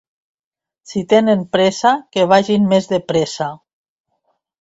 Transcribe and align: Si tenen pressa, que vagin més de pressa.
Si 0.91 1.01
tenen 1.11 1.43
pressa, 1.55 1.91
que 2.15 2.25
vagin 2.31 2.65
més 2.71 2.89
de 2.95 3.01
pressa. 3.13 3.51